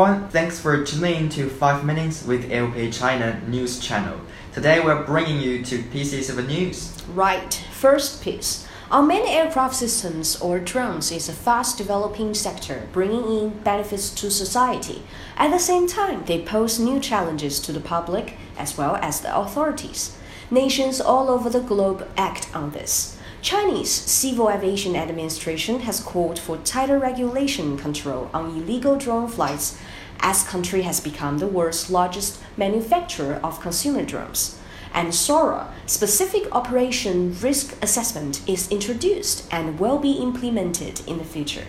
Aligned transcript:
Everyone, 0.00 0.30
thanks 0.30 0.58
for 0.58 0.82
tuning 0.82 1.24
in 1.24 1.28
to 1.28 1.46
5 1.46 1.84
Minutes 1.84 2.24
with 2.24 2.50
AOPA 2.50 2.90
China 2.90 3.38
News 3.46 3.78
Channel. 3.78 4.18
Today 4.50 4.80
we're 4.80 5.04
bringing 5.04 5.42
you 5.42 5.62
two 5.62 5.82
pieces 5.82 6.30
of 6.30 6.48
news. 6.48 6.96
Right, 7.12 7.52
first 7.70 8.22
piece. 8.22 8.66
Unmanned 8.90 9.28
aircraft 9.28 9.74
systems 9.74 10.40
or 10.40 10.58
drones 10.58 11.12
is 11.12 11.28
a 11.28 11.34
fast 11.34 11.76
developing 11.76 12.32
sector, 12.32 12.88
bringing 12.92 13.24
in 13.24 13.50
benefits 13.62 14.08
to 14.14 14.30
society. 14.30 15.02
At 15.36 15.50
the 15.50 15.58
same 15.58 15.86
time, 15.86 16.24
they 16.24 16.44
pose 16.44 16.80
new 16.80 16.98
challenges 16.98 17.60
to 17.60 17.70
the 17.70 17.80
public 17.80 18.38
as 18.56 18.78
well 18.78 18.96
as 19.02 19.20
the 19.20 19.36
authorities. 19.36 20.16
Nations 20.50 21.02
all 21.02 21.28
over 21.28 21.50
the 21.50 21.60
globe 21.60 22.08
act 22.16 22.48
on 22.56 22.70
this. 22.70 23.18
Chinese 23.42 23.90
Civil 23.90 24.50
Aviation 24.50 24.94
Administration 24.94 25.80
has 25.80 26.00
called 26.00 26.38
for 26.38 26.58
tighter 26.58 26.98
regulation 26.98 27.78
control 27.78 28.28
on 28.34 28.50
illegal 28.50 28.96
drone 28.96 29.28
flights 29.28 29.78
as 30.20 30.42
country 30.42 30.82
has 30.82 31.00
become 31.00 31.38
the 31.38 31.46
world's 31.46 31.88
largest 31.88 32.38
manufacturer 32.58 33.40
of 33.42 33.60
consumer 33.62 34.04
drones. 34.04 34.58
And 34.92 35.14
SORA, 35.14 35.72
specific 35.86 36.54
operation 36.54 37.34
risk 37.40 37.74
assessment, 37.82 38.46
is 38.46 38.70
introduced 38.70 39.48
and 39.50 39.78
will 39.78 39.98
be 39.98 40.12
implemented 40.12 41.00
in 41.06 41.16
the 41.16 41.24
future. 41.24 41.64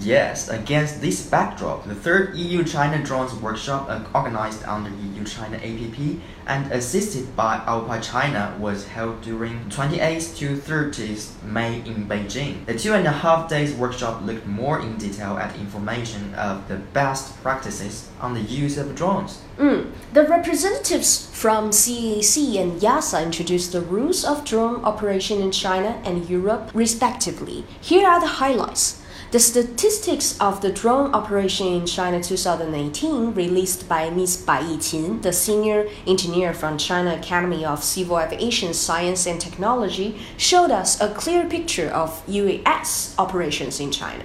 Yes, 0.00 0.48
against 0.48 1.00
this 1.00 1.26
backdrop, 1.26 1.86
the 1.86 1.94
third 1.94 2.36
EU 2.36 2.64
China 2.64 3.02
Drones 3.02 3.34
Workshop 3.34 3.86
uh, 3.88 4.02
organized 4.14 4.64
under 4.64 4.90
EU 4.90 5.24
China 5.24 5.56
APP 5.56 6.20
and 6.46 6.72
assisted 6.72 7.34
by 7.36 7.58
AOPA 7.58 8.02
China 8.02 8.56
was 8.58 8.86
held 8.86 9.20
during 9.22 9.60
28th 9.68 10.36
to 10.36 10.56
30th 10.56 11.42
May 11.42 11.80
in 11.80 12.06
Beijing. 12.06 12.64
The 12.66 12.78
two 12.78 12.94
and 12.94 13.06
a 13.06 13.12
half 13.12 13.48
days 13.48 13.74
workshop 13.74 14.22
looked 14.22 14.46
more 14.46 14.80
in 14.80 14.96
detail 14.96 15.36
at 15.38 15.54
information 15.56 16.34
of 16.34 16.66
the 16.68 16.76
best 16.76 17.42
practices 17.42 18.10
on 18.20 18.34
the 18.34 18.42
use 18.42 18.78
of 18.78 18.94
drones. 18.94 19.42
Mm. 19.58 19.92
The 20.12 20.26
representatives 20.26 21.30
from 21.32 21.70
CAC 21.70 22.60
and 22.60 22.80
EASA 22.80 23.22
introduced 23.22 23.72
the 23.72 23.80
rules 23.80 24.24
of 24.24 24.44
drone 24.44 24.84
operation 24.84 25.40
in 25.40 25.50
China 25.50 26.00
and 26.04 26.28
Europe, 26.28 26.70
respectively. 26.74 27.64
Here 27.80 28.06
are 28.06 28.20
the 28.20 28.26
highlights. 28.26 29.03
The 29.30 29.40
statistics 29.40 30.38
of 30.40 30.60
the 30.60 30.70
drone 30.70 31.12
operation 31.14 31.66
in 31.66 31.86
China 31.86 32.22
2018, 32.22 33.34
released 33.34 33.88
by 33.88 34.10
Ms. 34.10 34.36
Bai 34.38 34.62
Yiqin, 34.62 35.22
the 35.22 35.32
senior 35.32 35.88
engineer 36.06 36.54
from 36.54 36.78
China 36.78 37.14
Academy 37.14 37.64
of 37.64 37.82
Civil 37.82 38.20
Aviation 38.20 38.72
Science 38.74 39.26
and 39.26 39.40
Technology, 39.40 40.18
showed 40.36 40.70
us 40.70 41.00
a 41.00 41.12
clear 41.14 41.48
picture 41.48 41.88
of 41.88 42.24
UAS 42.26 43.14
operations 43.18 43.80
in 43.80 43.90
China. 43.90 44.24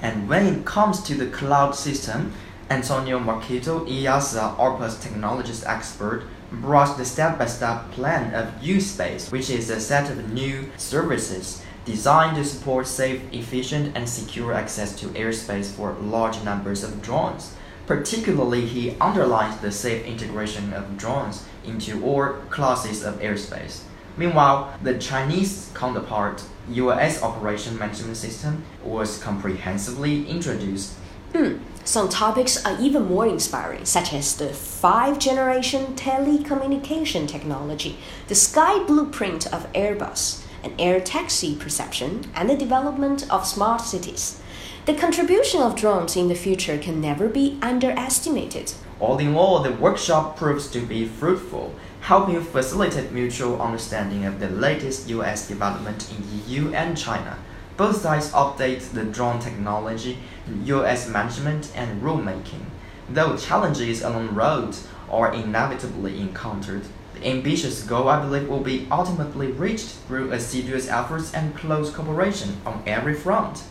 And 0.00 0.28
when 0.28 0.46
it 0.46 0.64
comes 0.64 1.02
to 1.04 1.14
the 1.14 1.26
cloud 1.26 1.74
system, 1.74 2.32
Antonio 2.70 3.18
Marquito, 3.18 3.84
EASA 3.86 4.56
RPAS 4.56 4.96
uh, 4.96 5.08
technologist 5.08 5.64
expert, 5.66 6.24
brought 6.52 6.96
the 6.96 7.04
step-by-step 7.04 7.90
plan 7.92 8.34
of 8.34 8.62
U-space, 8.62 9.30
which 9.32 9.50
is 9.50 9.70
a 9.70 9.80
set 9.80 10.10
of 10.10 10.32
new 10.32 10.70
services 10.76 11.62
designed 11.86 12.36
to 12.36 12.44
support 12.44 12.86
safe, 12.86 13.22
efficient, 13.32 13.96
and 13.96 14.06
secure 14.08 14.52
access 14.52 14.94
to 15.00 15.06
airspace 15.10 15.70
for 15.70 15.92
large 15.92 16.42
numbers 16.42 16.84
of 16.84 17.00
drones. 17.00 17.54
Particularly, 17.86 18.66
he 18.66 18.96
underlines 19.00 19.58
the 19.60 19.70
safe 19.70 20.04
integration 20.04 20.72
of 20.74 20.98
drones 20.98 21.44
into 21.64 22.04
all 22.04 22.34
classes 22.50 23.04
of 23.04 23.20
airspace. 23.20 23.82
Meanwhile, 24.16 24.76
the 24.82 24.98
Chinese 24.98 25.70
counterpart, 25.74 26.42
US 26.70 27.22
Operation 27.22 27.78
Management 27.78 28.16
System, 28.16 28.64
was 28.82 29.22
comprehensively 29.22 30.28
introduced. 30.28 30.94
Hmm. 31.32 31.58
Some 31.84 32.08
topics 32.08 32.64
are 32.66 32.76
even 32.80 33.04
more 33.04 33.26
inspiring, 33.28 33.84
such 33.84 34.12
as 34.12 34.36
the 34.36 34.48
five 34.48 35.20
generation 35.20 35.94
telecommunication 35.94 37.28
technology, 37.28 37.98
the 38.26 38.34
sky 38.34 38.82
blueprint 38.82 39.46
of 39.52 39.72
Airbus, 39.72 40.42
and 40.66 40.80
air 40.80 41.00
taxi 41.00 41.54
perception, 41.54 42.24
and 42.34 42.50
the 42.50 42.56
development 42.56 43.24
of 43.30 43.46
smart 43.46 43.80
cities. 43.80 44.40
The 44.86 44.94
contribution 44.94 45.60
of 45.60 45.76
drones 45.76 46.16
in 46.16 46.28
the 46.28 46.34
future 46.34 46.78
can 46.78 47.00
never 47.00 47.28
be 47.28 47.58
underestimated. 47.62 48.72
All 48.98 49.18
in 49.18 49.34
all, 49.34 49.60
the 49.60 49.72
workshop 49.72 50.36
proves 50.36 50.68
to 50.70 50.80
be 50.80 51.06
fruitful, 51.06 51.74
helping 52.00 52.40
facilitate 52.40 53.12
mutual 53.12 53.60
understanding 53.60 54.24
of 54.24 54.40
the 54.40 54.48
latest 54.48 55.08
US 55.08 55.46
development 55.46 56.10
in 56.10 56.50
EU 56.50 56.72
and 56.72 56.96
China. 56.96 57.38
Both 57.76 58.00
sides 58.00 58.32
update 58.32 58.92
the 58.92 59.04
drone 59.04 59.38
technology, 59.38 60.18
US 60.64 61.08
management, 61.08 61.70
and 61.74 62.02
rulemaking. 62.02 62.64
Though 63.08 63.36
challenges 63.36 64.02
along 64.02 64.28
the 64.28 64.32
road 64.32 64.76
are 65.10 65.32
inevitably 65.32 66.20
encountered, 66.20 66.82
the 67.16 67.28
ambitious 67.28 67.82
goal, 67.82 68.08
I 68.08 68.20
believe, 68.20 68.48
will 68.48 68.60
be 68.60 68.86
ultimately 68.90 69.48
reached 69.48 69.88
through 70.06 70.32
assiduous 70.32 70.88
efforts 70.88 71.32
and 71.34 71.54
close 71.56 71.90
cooperation 71.90 72.60
on 72.64 72.82
every 72.86 73.14
front. 73.14 73.62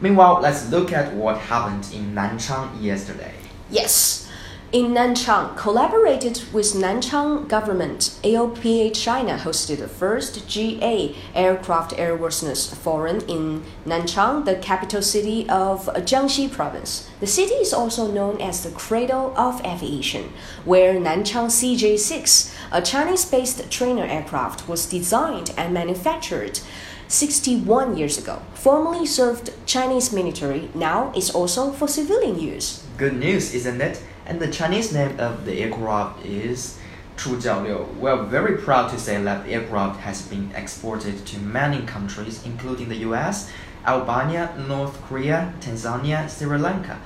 Meanwhile, 0.00 0.40
let's 0.40 0.70
look 0.70 0.92
at 0.92 1.14
what 1.14 1.38
happened 1.38 1.88
in 1.92 2.14
Nanchang 2.14 2.82
yesterday. 2.82 3.34
Yes, 3.70 4.30
in 4.74 4.86
Nanchang, 4.86 5.56
collaborated 5.56 6.42
with 6.52 6.74
Nanchang 6.74 7.46
government, 7.46 8.18
AOPA 8.24 8.92
China 8.92 9.38
hosted 9.38 9.78
the 9.78 9.86
first 9.86 10.48
GA 10.48 11.14
Aircraft 11.32 11.92
Airworthiness 11.92 12.74
Forum 12.74 13.20
in 13.28 13.62
Nanchang, 13.86 14.44
the 14.44 14.56
capital 14.56 15.00
city 15.00 15.48
of 15.48 15.86
Jiangxi 15.86 16.50
province. 16.50 17.08
The 17.20 17.28
city 17.28 17.54
is 17.54 17.72
also 17.72 18.10
known 18.10 18.40
as 18.40 18.64
the 18.64 18.72
cradle 18.72 19.32
of 19.36 19.64
aviation, 19.64 20.32
where 20.64 20.94
Nanchang 20.94 21.50
CJ6, 21.54 22.52
a 22.72 22.82
Chinese-based 22.82 23.70
trainer 23.70 24.04
aircraft, 24.04 24.68
was 24.68 24.86
designed 24.86 25.54
and 25.56 25.72
manufactured. 25.72 26.58
61 27.06 27.96
years 27.96 28.18
ago, 28.18 28.42
formerly 28.54 29.06
served 29.06 29.52
Chinese 29.66 30.12
military, 30.12 30.68
now 30.74 31.12
is 31.14 31.30
also 31.30 31.70
for 31.70 31.86
civilian 31.86 32.40
use. 32.40 32.82
Good 32.96 33.14
news, 33.14 33.54
isn't 33.54 33.80
it? 33.80 34.02
And 34.26 34.40
the 34.40 34.50
Chinese 34.50 34.90
name 34.90 35.20
of 35.20 35.44
the 35.44 35.60
aircraft 35.60 36.24
is 36.24 36.78
Chu 37.18 37.36
Jiaoliu. 37.36 37.94
We're 37.96 38.24
very 38.24 38.56
proud 38.56 38.90
to 38.90 38.98
say 38.98 39.22
that 39.22 39.44
the 39.44 39.52
aircraft 39.52 40.00
has 40.00 40.22
been 40.22 40.50
exported 40.56 41.26
to 41.26 41.38
many 41.40 41.82
countries, 41.82 42.42
including 42.46 42.88
the 42.88 42.96
US, 43.08 43.50
Albania, 43.86 44.54
North 44.66 44.98
Korea, 45.02 45.52
Tanzania, 45.60 46.30
Sri 46.30 46.56
Lanka. 46.56 46.98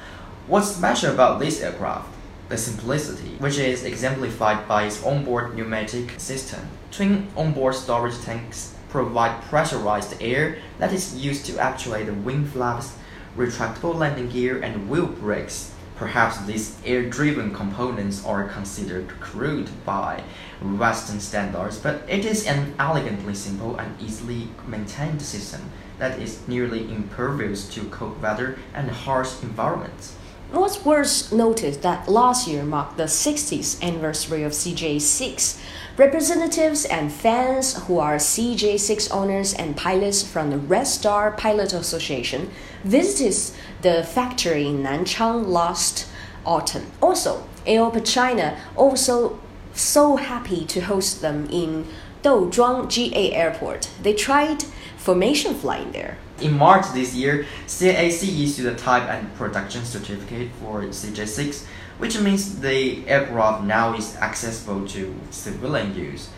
What's 0.47 0.77
special 0.77 1.13
about 1.13 1.41
this 1.41 1.61
aircraft? 1.61 2.09
The 2.51 2.57
simplicity, 2.57 3.35
which 3.39 3.59
is 3.59 3.85
exemplified 3.85 4.69
by 4.69 4.85
its 4.85 5.03
onboard 5.03 5.57
pneumatic 5.57 6.21
system. 6.21 6.61
Twin 6.93 7.27
onboard 7.37 7.75
storage 7.75 8.21
tanks 8.23 8.77
provide 8.91 9.43
pressurized 9.43 10.23
air 10.23 10.59
that 10.79 10.93
is 10.93 11.17
used 11.17 11.47
to 11.47 11.59
actuate 11.59 12.07
the 12.07 12.15
wing 12.15 12.47
flaps, 12.47 12.97
retractable 13.37 13.95
landing 13.97 14.29
gear, 14.29 14.63
and 14.63 14.89
wheel 14.89 15.07
brakes. 15.07 15.75
Perhaps 15.99 16.47
these 16.47 16.79
air-driven 16.85 17.53
components 17.53 18.25
are 18.25 18.49
considered 18.49 19.09
crude 19.19 19.69
by 19.85 20.23
Western 20.63 21.19
standards, 21.19 21.79
but 21.79 22.05
it 22.09 22.25
is 22.25 22.47
an 22.47 22.73
elegantly 22.79 23.35
simple 23.35 23.77
and 23.77 24.01
easily 24.01 24.49
maintained 24.65 25.21
system 25.21 25.61
that 25.99 26.21
is 26.21 26.47
nearly 26.47 26.89
impervious 26.89 27.69
to 27.75 27.85
cold 27.87 28.23
weather 28.23 28.57
and 28.75 28.89
harsh 28.89 29.43
environments. 29.43 30.15
What's 30.51 30.83
worth 30.83 31.31
noted 31.31 31.83
that 31.83 32.09
last 32.09 32.49
year 32.49 32.63
marked 32.63 32.97
the 32.97 33.03
60th 33.03 33.83
anniversary 33.83 34.43
of 34.45 34.53
CJ6. 34.53 35.61
Representatives 35.99 36.87
and 36.87 37.13
fans 37.13 37.85
who 37.85 37.99
are 37.99 38.17
CJ6 38.17 39.15
owners 39.15 39.53
and 39.53 39.77
pilots 39.77 40.23
from 40.23 40.49
the 40.49 40.57
Red 40.57 40.87
Star 40.87 41.33
Pilot 41.33 41.75
Association 41.75 42.51
visited 42.83 43.55
the 43.83 44.03
factory 44.03 44.67
in 44.67 44.83
Nanchang 44.83 45.47
last 45.47 46.09
autumn. 46.47 46.87
Also, 47.03 47.45
AOPA 47.67 48.11
China 48.11 48.59
also 48.75 49.39
so 49.75 50.17
happy 50.17 50.65
to 50.65 50.81
host 50.81 51.21
them 51.21 51.47
in 51.51 51.87
Douzhuang 52.23 52.89
GA 52.89 53.35
Airport. 53.35 53.91
They 54.03 54.15
tried 54.15 54.65
formation 54.99 55.55
flying 55.55 55.93
there. 55.93 56.19
In 56.41 56.57
March 56.57 56.87
this 56.93 57.15
year, 57.15 57.47
CAC 57.67 58.45
issued 58.45 58.67
a 58.67 58.75
type 58.75 59.09
and 59.09 59.35
production 59.35 59.85
certificate 59.85 60.51
for 60.61 60.83
CJ6, 60.83 61.65
which 61.99 62.21
means 62.21 62.61
the 62.61 63.09
aircraft 63.09 63.65
now 63.65 63.95
is 63.95 64.17
accessible 64.17 64.87
to 64.89 65.15
civilian 65.31 65.95
use. 65.95 66.29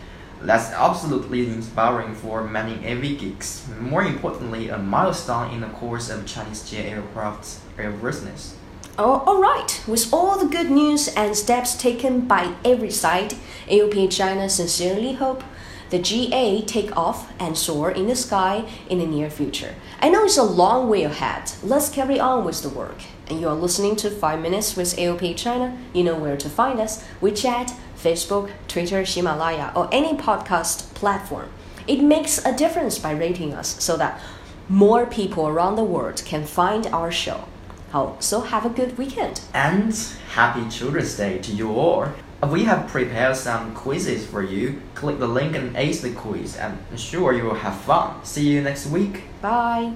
That's 0.41 0.71
absolutely 0.71 1.47
inspiring 1.47 2.15
for 2.15 2.43
many 2.43 2.73
AV 2.87 3.19
geeks. 3.19 3.67
More 3.79 4.03
importantly, 4.03 4.69
a 4.69 4.77
milestone 4.77 5.53
in 5.53 5.61
the 5.61 5.67
course 5.67 6.09
of 6.09 6.25
Chinese 6.25 6.67
jet 6.67 6.85
aircraft's 6.85 7.59
airworthiness. 7.77 8.53
Oh, 8.97 9.23
all 9.25 9.41
right. 9.41 9.81
With 9.87 10.11
all 10.11 10.37
the 10.37 10.49
good 10.49 10.71
news 10.71 11.07
and 11.09 11.35
steps 11.35 11.75
taken 11.75 12.21
by 12.21 12.55
every 12.65 12.91
side, 12.91 13.35
AOPA 13.67 14.11
China 14.11 14.49
sincerely 14.49 15.13
hope 15.13 15.43
the 15.91 15.99
GA 15.99 16.61
take 16.61 16.97
off 16.97 17.31
and 17.39 17.57
soar 17.57 17.91
in 17.91 18.07
the 18.07 18.15
sky 18.15 18.67
in 18.89 18.99
the 18.99 19.05
near 19.05 19.29
future. 19.29 19.75
I 19.99 20.09
know 20.09 20.23
it's 20.23 20.37
a 20.37 20.43
long 20.43 20.89
way 20.89 21.03
ahead. 21.03 21.51
Let's 21.61 21.89
carry 21.89 22.19
on 22.19 22.43
with 22.43 22.63
the 22.63 22.69
work. 22.69 23.03
And 23.27 23.39
you 23.39 23.47
are 23.47 23.55
listening 23.55 23.95
to 23.97 24.09
5 24.09 24.41
Minutes 24.41 24.75
with 24.75 24.95
AOPA 24.97 25.37
China. 25.37 25.77
You 25.93 26.03
know 26.03 26.17
where 26.17 26.37
to 26.37 26.49
find 26.49 26.79
us 26.79 27.03
WeChat, 27.21 27.75
Facebook, 27.95 28.51
Twitter, 28.67 29.03
Himalaya, 29.03 29.71
or 29.75 29.87
any 29.91 30.17
podcast 30.17 30.93
platform. 30.95 31.49
It 31.87 32.01
makes 32.01 32.43
a 32.45 32.55
difference 32.55 32.97
by 32.97 33.11
rating 33.11 33.53
us 33.53 33.83
so 33.83 33.97
that 33.97 34.19
more 34.69 35.05
people 35.05 35.47
around 35.47 35.75
the 35.75 35.83
world 35.83 36.23
can 36.25 36.45
find 36.45 36.87
our 36.87 37.11
show. 37.11 37.45
So 38.19 38.41
have 38.41 38.65
a 38.65 38.69
good 38.69 38.97
weekend. 38.97 39.41
And 39.53 39.93
happy 40.33 40.69
Children's 40.69 41.17
Day 41.17 41.39
to 41.39 41.51
you 41.51 41.71
all. 41.71 42.07
Uh, 42.41 42.47
we 42.47 42.63
have 42.63 42.87
prepared 42.87 43.35
some 43.35 43.73
quizzes 43.75 44.25
for 44.25 44.41
you. 44.41 44.81
Click 44.95 45.19
the 45.19 45.27
link 45.27 45.55
and 45.55 45.75
ace 45.77 46.01
the 46.01 46.11
quiz. 46.11 46.57
And 46.57 46.77
I'm 46.89 46.97
sure 46.97 47.33
you 47.33 47.43
will 47.43 47.55
have 47.55 47.75
fun. 47.81 48.23
See 48.25 48.49
you 48.49 48.61
next 48.61 48.87
week. 48.87 49.23
Bye. 49.41 49.93